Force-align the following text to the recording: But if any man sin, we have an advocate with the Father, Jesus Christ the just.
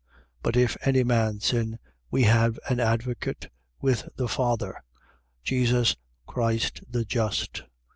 But 0.41 0.55
if 0.55 0.75
any 0.81 1.03
man 1.03 1.41
sin, 1.41 1.77
we 2.09 2.23
have 2.23 2.57
an 2.67 2.79
advocate 2.79 3.49
with 3.79 4.09
the 4.15 4.27
Father, 4.27 4.81
Jesus 5.43 5.95
Christ 6.25 6.81
the 6.89 7.05
just. 7.05 7.61